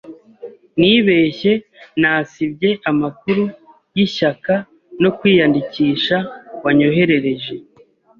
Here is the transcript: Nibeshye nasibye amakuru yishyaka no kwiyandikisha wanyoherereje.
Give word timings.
Nibeshye 0.79 1.53
nasibye 2.01 2.69
amakuru 2.89 3.41
yishyaka 3.97 4.53
no 5.01 5.09
kwiyandikisha 5.17 6.17
wanyoherereje. 6.63 7.53